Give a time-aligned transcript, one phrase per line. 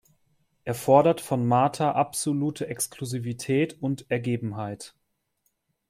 [0.63, 4.95] Er fordert von Martha absolute Exklusivität und Ergebenheit.